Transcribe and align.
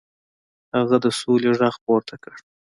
هغه 0.75 0.97
د 1.03 1.05
سولې 1.19 1.49
غږ 1.59 1.75
پورته 1.85 2.15
کړ. 2.23 2.35